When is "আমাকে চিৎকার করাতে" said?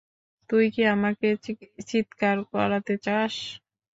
0.95-2.93